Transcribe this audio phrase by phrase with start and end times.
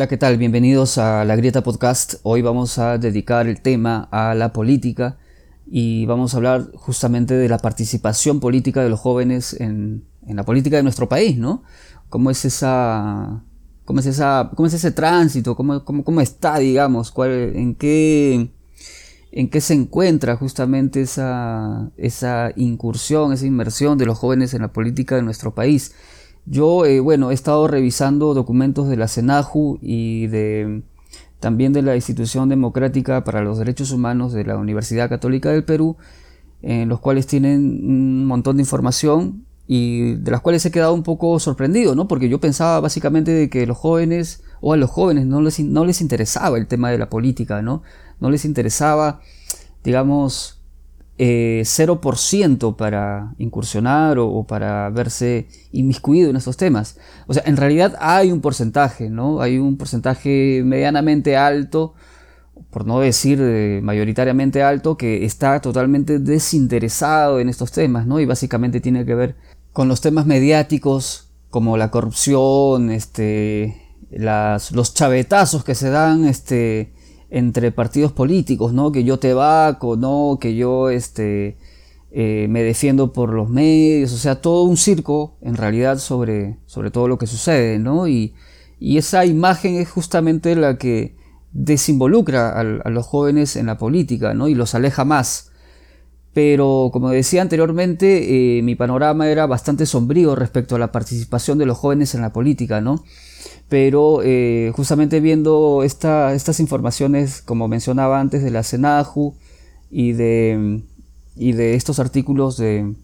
[0.00, 0.38] Hola, ¿qué tal?
[0.38, 2.14] Bienvenidos a la Grieta Podcast.
[2.22, 5.18] Hoy vamos a dedicar el tema a la política
[5.66, 10.78] y vamos a hablar justamente de la participación política de los jóvenes en, la política
[10.78, 11.64] de nuestro país, ¿no?
[12.08, 13.44] ¿Cómo es esa...
[13.84, 15.54] ¿Cómo es, esa, cómo es ese tránsito?
[15.54, 17.10] ¿Cómo, cómo, está, digamos?
[17.10, 18.54] Cuál, en, qué,
[19.32, 24.72] ¿En qué se encuentra justamente esa, esa incursión, esa inmersión de los jóvenes en la
[24.72, 25.92] política de nuestro país?
[26.50, 30.82] Yo, eh, bueno, he estado revisando documentos de la CENAJU y de
[31.38, 35.96] también de la Institución Democrática para los Derechos Humanos de la Universidad Católica del Perú,
[36.60, 41.04] en los cuales tienen un montón de información y de las cuales he quedado un
[41.04, 42.08] poco sorprendido, ¿no?
[42.08, 45.84] Porque yo pensaba básicamente de que los jóvenes o a los jóvenes no les, no
[45.84, 47.84] les interesaba el tema de la política, ¿no?
[48.18, 49.20] No les interesaba,
[49.84, 50.59] digamos,
[51.20, 56.96] 0% eh, para incursionar o, para verse inmiscuido en estos temas.
[57.26, 59.42] O sea, en realidad hay un porcentaje, ¿no?
[59.42, 61.94] Hay un porcentaje medianamente alto,
[62.70, 68.18] por no decir eh, mayoritariamente alto, que está totalmente desinteresado en estos temas, ¿no?
[68.20, 69.36] Y básicamente tiene que ver
[69.72, 73.76] con los temas mediáticos como la corrupción, este,
[74.10, 76.92] las, los chavetazos que se dan, este,
[77.30, 78.92] entre partidos políticos, ¿no?
[78.92, 80.38] Que yo te vaco, ¿no?
[80.40, 81.56] Que yo este,
[82.12, 86.90] eh, me defiendo por los medios, o sea, todo un circo en realidad sobre, sobre
[86.90, 88.08] todo lo que sucede, ¿no?
[88.08, 88.34] Y,
[88.80, 91.14] esa imagen es justamente la que
[91.52, 94.48] desinvolucra a, los jóvenes en la política, ¿no?
[94.48, 95.52] Y los aleja más.
[96.32, 101.66] Pero como decía anteriormente, eh, mi panorama era bastante sombrío respecto a la participación de
[101.66, 103.04] los jóvenes en la política, ¿no?
[103.68, 109.34] Pero eh, justamente viendo estas informaciones, como mencionaba antes, de la CENAJU
[109.90, 110.82] y de,
[111.36, 112.94] y de estos artículos de,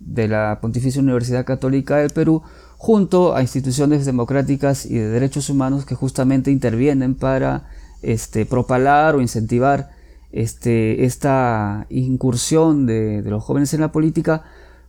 [0.00, 2.42] la Pontificia Universidad Católica del Perú,
[2.78, 7.68] junto a instituciones democráticas y de derechos humanos que justamente intervienen para
[8.02, 9.90] este, propalar o incentivar
[10.32, 14.44] este, esta incursión de, los jóvenes en la política,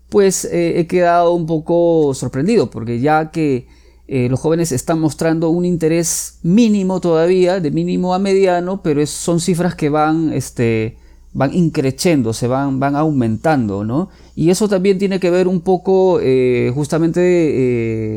[0.10, 3.68] pues eh, he quedado un poco sorprendido, porque ya que
[4.08, 9.42] eh, los jóvenes están mostrando un interés mínimo todavía, de mínimo a mediano, pero son
[9.42, 10.98] cifras que van, este,
[11.34, 14.10] van increciendo, se van, van aumentando.
[14.34, 17.20] Y eso también tiene que ver un poco eh, justamente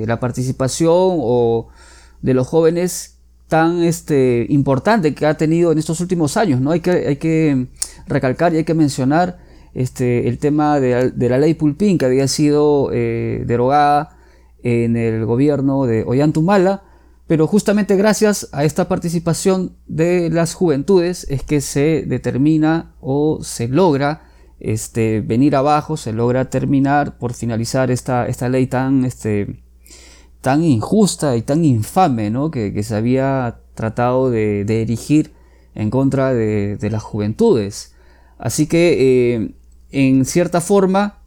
[0.03, 1.19] eh, la participación
[2.23, 3.17] de los jóvenes
[3.49, 6.65] tan este, importante que ha tenido en estos últimos años.
[6.71, 7.67] Hay que, hay que
[8.07, 9.39] recalcar y hay que mencionar
[9.75, 14.20] este, el tema de, de la ley Pulpín que había sido derogada
[14.63, 16.83] en el gobierno de Ollantumala,
[17.27, 23.69] pero justamente gracias a esta participación de las juventudes es que se determina o se
[23.69, 24.23] logra
[24.59, 29.63] este, venir abajo, se logra terminar por finalizar esta, esta ley tan, este,
[30.41, 32.51] tan injusta y tan infame ¿no?
[32.51, 35.33] que, se había tratado de, erigir
[35.75, 37.95] en contra de, las juventudes.
[38.39, 39.55] Así que, eh,
[39.91, 41.23] en cierta forma,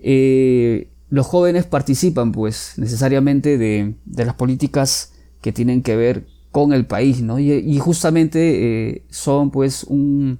[0.00, 6.86] eh, los jóvenes participan pues necesariamente de, las políticas que tienen que ver con el
[6.86, 7.38] país, ¿no?
[7.38, 10.38] Y, justamente eh, son pues un,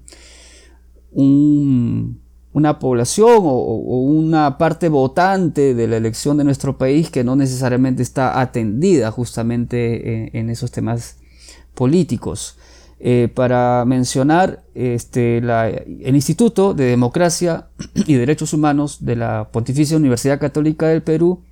[1.13, 8.03] una población o, una parte votante de la elección de nuestro país que no necesariamente
[8.03, 11.19] está atendida justamente en esos temas
[11.75, 12.57] políticos.
[12.99, 20.41] Eh, para mencionar este, el Instituto de Democracia y Derechos Humanos de la Pontificia Universidad
[20.41, 21.43] Católica del Perú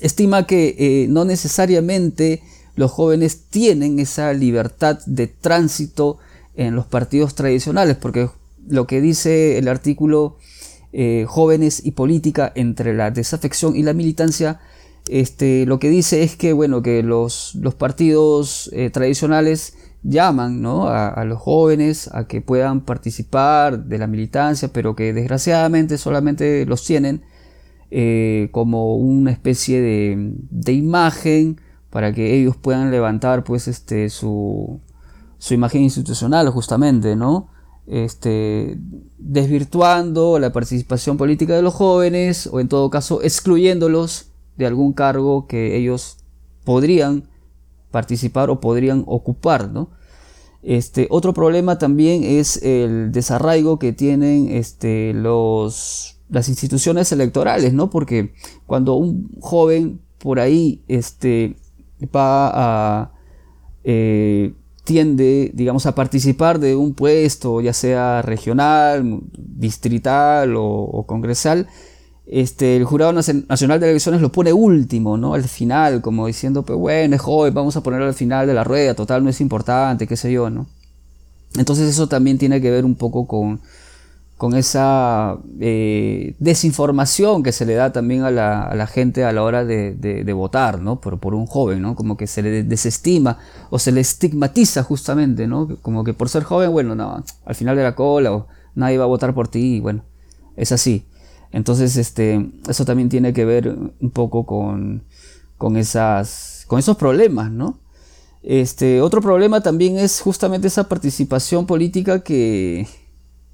[0.00, 2.42] estima que eh, no necesariamente
[2.74, 6.16] los jóvenes tienen esa libertad de tránsito
[6.56, 8.30] en los partidos tradicionales, porque
[8.66, 10.38] lo que dice el artículo
[10.94, 14.58] eh, Jóvenes y Política entre la desafección y la militancia,
[15.10, 21.38] este, lo que dice es que, bueno, que los, los partidos tradicionales llaman a, los
[21.38, 27.22] jóvenes a que puedan participar de la militancia, pero que desgraciadamente solamente los tienen
[27.90, 31.60] eh, como una especie de, imagen
[31.90, 34.80] para que ellos puedan levantar pues este su,
[35.38, 37.48] su imagen institucional justamente, ¿no?
[37.86, 38.78] Este,
[39.18, 45.46] desvirtuando la participación política de los jóvenes o en todo caso excluyéndolos de algún cargo
[45.46, 46.18] que ellos
[46.64, 47.28] podrían
[47.92, 49.90] participar o podrían ocupar, ¿no?
[50.62, 57.90] Este, otro problema también es el desarraigo que tienen este, los, las instituciones electorales, ¿no?
[57.90, 58.32] Porque
[58.66, 61.56] cuando un joven por ahí este,
[62.14, 63.12] va a...
[63.84, 64.54] Eh,
[64.84, 71.68] tiende, digamos, a participar de un puesto, ya sea regional, distrital o, congresal,
[72.26, 75.34] este, el Jurado Nacional de Elecciones lo pone último, ¿no?
[75.34, 78.94] Al final, como diciendo, pues bueno, joven, vamos a ponerlo al final de la rueda,
[78.94, 80.66] total, no es importante, qué sé yo, ¿no?
[81.56, 83.60] Entonces eso también tiene que ver un poco con,
[84.38, 89.64] con esa eh, desinformación que se le da también a la, gente a la hora
[89.64, 91.00] de, votar, ¿no?
[91.00, 91.94] Por, por, un joven, ¿no?
[91.94, 93.38] Como que se le desestima
[93.70, 95.76] o se le estigmatiza justamente, ¿no?
[95.82, 99.04] Como que por ser joven, bueno, no, al final de la cola o nadie va
[99.04, 100.04] a votar por ti, bueno,
[100.56, 101.04] es así.
[101.52, 105.04] Entonces, este, eso también tiene que ver un poco con,
[105.58, 107.78] con, esas, con esos problemas, ¿no?
[108.42, 112.88] Este, otro problema también es justamente esa participación política que,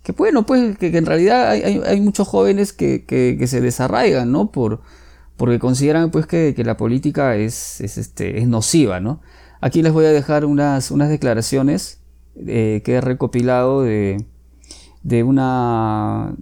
[0.03, 4.51] que bueno, pues que, en realidad hay, muchos jóvenes que, se desarraigan, ¿no?
[4.51, 4.81] Por,
[5.37, 9.21] porque consideran pues que, la política es, este, es nociva, ¿no?
[9.61, 11.99] Aquí les voy a dejar unas, unas declaraciones
[12.47, 14.25] eh, que he recopilado de,
[15.03, 16.35] de una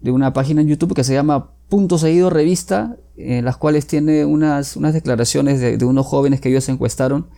[0.00, 4.24] de una página en YouTube que se llama Punto Seguido Revista, en las cuales tiene
[4.24, 7.28] unas, unas declaraciones de, unos jóvenes que ellos encuestaron.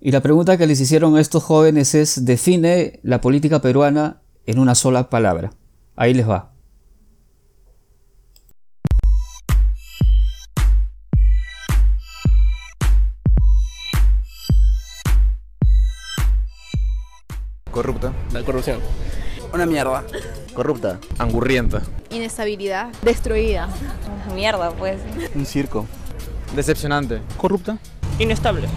[0.00, 4.58] Y la pregunta que les hicieron a estos jóvenes es, define la política peruana en
[4.58, 5.52] una sola palabra.
[5.96, 6.52] Ahí les va.
[17.70, 18.12] Corrupta.
[18.32, 18.80] La corrupción.
[19.54, 20.04] Una mierda.
[20.54, 20.98] Corrupta.
[21.18, 21.82] Angurrienta.
[22.12, 22.88] Inestabilidad.
[23.02, 23.68] Destruida.
[24.34, 25.00] Mierda, pues.
[25.34, 25.86] Un circo.
[26.54, 27.20] Decepcionante.
[27.38, 27.78] Corrupta.
[28.18, 28.68] Inestable.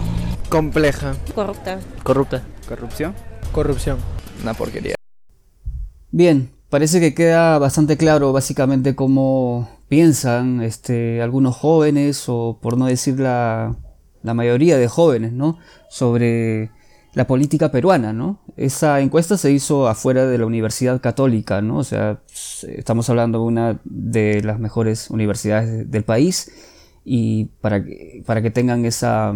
[0.48, 1.14] Compleja.
[1.34, 1.78] Corrupta.
[2.02, 2.42] Corrupta.
[2.66, 3.14] Corrupción.
[3.52, 3.98] Corrupción.
[4.42, 4.94] Una porquería.
[6.10, 12.86] Bien, parece que queda bastante claro básicamente cómo piensan este, algunos jóvenes, o por no
[12.86, 13.76] decir la,
[14.22, 15.58] la mayoría de jóvenes, ¿no?
[15.90, 16.70] Sobre
[17.16, 18.40] la política peruana, ¿no?
[18.58, 21.78] Esa encuesta se hizo afuera de la Universidad Católica, ¿no?
[21.78, 22.20] O sea,
[22.68, 26.52] estamos hablando de una de las mejores universidades del país
[27.06, 29.32] y para que, para que tengan esa,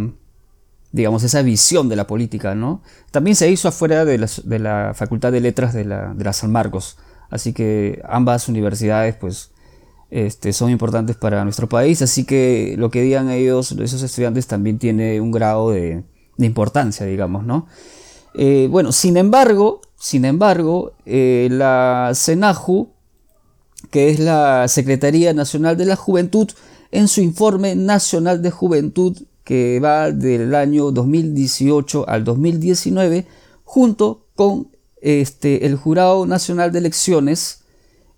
[0.93, 2.83] digamos, esa visión de la política, ¿no?
[3.13, 6.99] También se hizo afuera de la, Facultad de Letras de la, de la San Marcos,
[7.31, 9.53] así que ambas universidades, pues,
[10.11, 14.79] este, son importantes para nuestro país, así que lo que digan ellos, esos estudiantes, también
[14.79, 16.05] tiene un grado de
[16.37, 17.67] de importancia, digamos, ¿no?
[18.35, 22.91] Eh, bueno, sin embargo, sin embargo, eh, la CENAJU,
[23.91, 26.49] que es la Secretaría Nacional de la Juventud,
[26.93, 33.27] en su informe nacional de juventud que va del año 2018 al 2019,
[33.65, 34.69] junto con
[35.01, 37.63] este, el Jurado Nacional de Elecciones,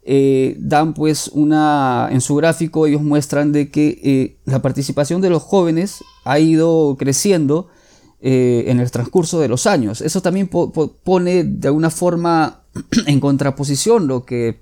[0.04, 5.42] eh, dan pues una, en su gráfico ellos muestran de que la participación de los
[5.42, 7.68] jóvenes ha ido creciendo
[8.24, 10.00] eh, en el transcurso de los años.
[10.00, 12.62] Eso también pone de alguna forma
[13.06, 14.60] en contraposición lo que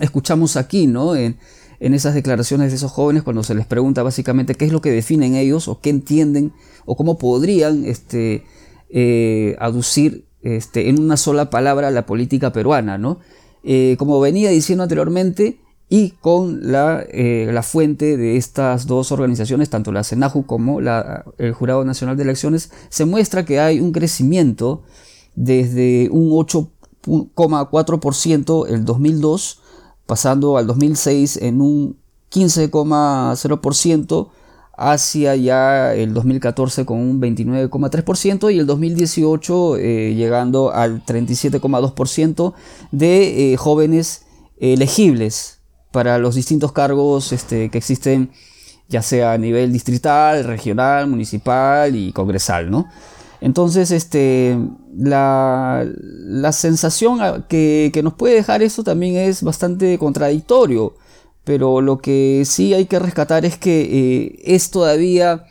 [0.00, 1.14] escuchamos aquí, ¿no?
[1.14, 1.36] En,
[1.78, 5.34] esas declaraciones de esos jóvenes cuando se les pregunta básicamente qué es lo que definen
[5.34, 6.54] ellos o qué entienden
[6.86, 8.44] o cómo podrían este,
[8.88, 13.20] eh, aducir este, en una sola palabra la política peruana, ¿no?
[13.62, 19.70] Eh, como venía diciendo anteriormente, y con la, eh, la, fuente de estas dos organizaciones,
[19.70, 24.82] tanto la CENAJU como el Jurado Nacional de Elecciones, se muestra que hay un crecimiento
[25.36, 29.60] desde un 8,4% el 2002,
[30.06, 31.96] pasando al 2006 en un
[32.32, 34.30] 15,0%,
[34.78, 42.52] hacia ya el 2014 con un 29,3% y el 2018 eh, llegando al 37,2%
[42.90, 44.26] de eh, jóvenes
[44.58, 45.55] elegibles
[45.96, 48.30] para los distintos cargos este, que existen,
[48.86, 52.86] ya sea a nivel distrital, regional, municipal y congresal, ¿no?
[53.40, 54.58] Entonces, este,
[54.94, 55.86] la,
[56.52, 60.96] sensación que, nos puede dejar eso también es bastante contradictorio,
[61.44, 65.46] pero lo que sí hay que rescatar es que eh, es todavía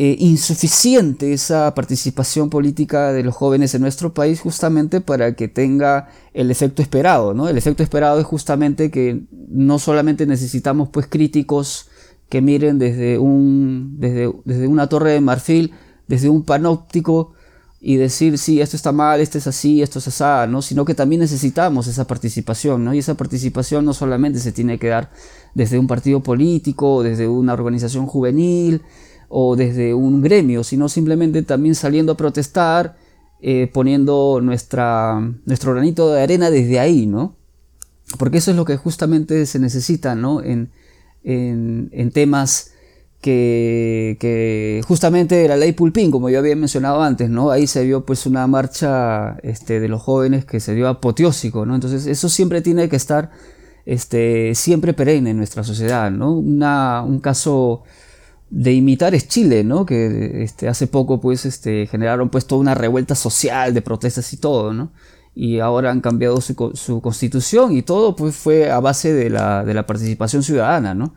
[0.00, 6.08] eh, insuficiente esa participación política de los jóvenes en nuestro país justamente para que tenga
[6.34, 7.48] el efecto esperado, ¿no?
[7.48, 11.88] El efecto esperado es justamente que no solamente necesitamos pues críticos
[12.28, 15.72] que miren desde, un, desde, desde una torre de marfil,
[16.06, 17.32] desde un panóptico
[17.80, 20.62] y decir, sí, esto está mal, esto es así, esto es así, ¿no?
[20.62, 22.94] Sino que también necesitamos esa participación, ¿no?
[22.94, 25.10] Y esa participación no solamente se tiene que dar
[25.54, 28.82] desde un partido político, desde una organización juvenil,
[29.28, 32.96] o desde un gremio, sino simplemente también saliendo a protestar,
[33.40, 37.36] eh, poniendo nuestra, nuestro granito de arena desde ahí, ¿no?
[38.18, 40.42] Porque eso es lo que justamente se necesita, ¿no?
[40.42, 40.70] En,
[41.22, 42.72] en, temas
[43.20, 47.50] que, que, justamente la ley Pulpín, como yo había mencionado antes, ¿no?
[47.50, 51.74] Ahí se vio pues una marcha este, de los jóvenes que se dio apoteósico, ¿no?
[51.74, 53.30] Entonces eso siempre tiene que estar
[53.88, 56.34] este, siempre perenne en nuestra sociedad, ¿no?
[56.34, 57.84] un caso
[58.50, 59.84] de imitar es Chile, ¿no?
[59.84, 64.36] Que este, hace poco pues este, generaron pues toda una revuelta social de protestas y
[64.38, 64.90] todo, ¿no?
[65.34, 69.74] Y ahora han cambiado su, constitución y todo pues fue a base de la, de
[69.74, 71.14] la participación ciudadana, ¿no?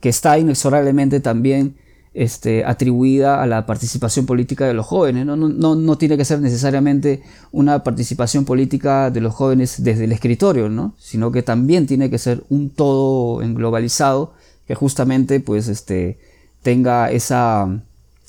[0.00, 1.76] Que está inexorablemente también
[2.14, 5.26] este, atribuida a la participación política de los jóvenes.
[5.26, 5.36] ¿no?
[5.36, 10.68] No, no, tiene que ser necesariamente una participación política de los jóvenes desde el escritorio,
[10.68, 10.94] ¿no?
[10.98, 14.34] sino que también tiene que ser un todo globalizado
[14.66, 16.18] que justamente pues, este,
[16.62, 17.82] tenga esa,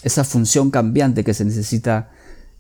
[0.04, 2.12] esa función cambiante que se necesita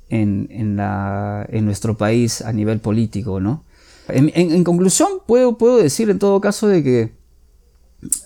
[0.09, 3.39] en, en, la, en nuestro país a nivel político.
[3.39, 3.65] ¿no?
[4.07, 7.13] En, conclusión, puedo, puedo decir en todo caso de que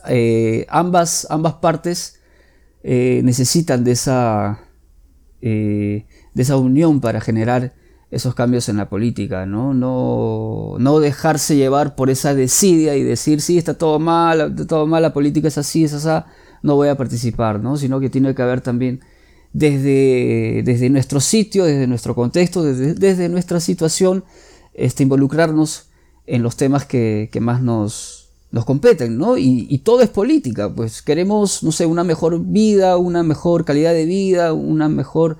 [0.07, 2.19] eh, ambas, ambas partes
[2.83, 4.59] eh, necesitan de esa,
[5.41, 7.73] eh, de esa unión para generar
[8.09, 9.73] esos cambios en la política, ¿no?
[9.73, 15.01] No, no dejarse llevar por esa desidia y decir, sí, está todo mal, todo mal,
[15.01, 16.25] la política es así, es así,
[16.61, 17.77] no voy a participar, ¿no?
[17.77, 19.01] Sino que tiene que haber también
[19.53, 24.23] desde, desde nuestro sitio, desde nuestro contexto, desde, desde nuestra situación,
[24.73, 25.87] este, involucrarnos
[26.25, 29.37] en los temas que, que más nos, nos competen, ¿no?
[29.37, 34.05] Y, todo es política, pues queremos, no sé, una mejor vida, una mejor calidad de
[34.05, 35.37] vida, una mejor,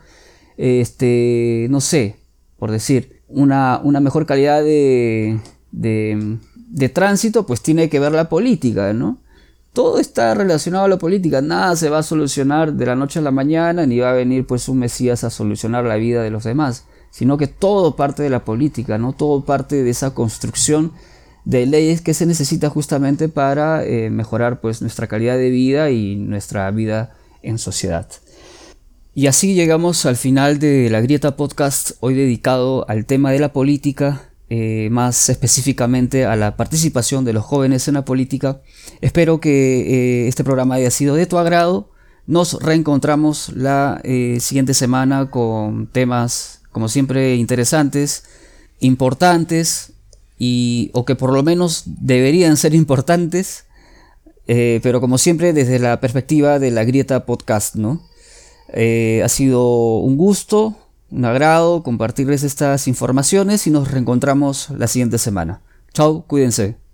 [0.58, 2.16] este, no sé,
[2.58, 5.40] por decir, una, una mejor calidad de,
[5.72, 6.38] de,
[6.70, 9.20] de, tránsito, pues tiene que ver la política, ¿no?
[9.78, 13.22] Todo está relacionado a la política, nada se va a solucionar de la noche a
[13.22, 16.46] la mañana, ni va a venir pues un Mesías a solucionar la vida de los
[16.46, 19.14] demás, sino que todo parte de la política, ¿no?
[19.14, 20.94] Todo parte de esa construcción
[21.46, 26.16] de leyes que se necesita justamente para eh, mejorar pues nuestra calidad de vida y
[26.16, 28.08] nuestra vida en sociedad.
[29.14, 33.54] Y así llegamos al final de la Grieta Podcast, hoy dedicado al tema de la
[33.54, 38.62] política, eh, más específicamente a la participación de los jóvenes en la política.
[39.02, 41.92] Espero que eh, este programa haya sido de tu agrado.
[42.26, 44.02] Nos reencontramos la
[44.40, 48.26] siguiente semana con temas, como siempre, interesantes,
[48.80, 49.94] importantes
[50.38, 53.66] y, o que por lo menos deberían ser importantes,
[54.48, 58.02] eh, pero como siempre desde la perspectiva de la Grieta Podcast, ¿no?
[58.74, 60.76] Eh, ha sido un gusto,
[61.12, 65.62] un agrado compartirles estas informaciones y nos reencontramos la siguiente semana.
[65.94, 66.87] Chao, cuídense.